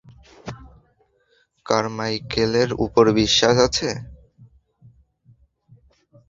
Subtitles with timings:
[1.65, 3.89] কারমাইকেলের উপর বিশ্বাস আছে?